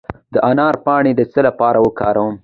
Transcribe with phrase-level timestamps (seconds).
[0.33, 2.35] د انار پاڼې د څه لپاره وکاروم؟